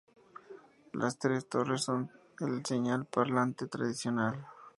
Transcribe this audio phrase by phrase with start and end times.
[0.93, 2.09] Las tres torres son
[2.39, 4.47] el señal parlante tradicional.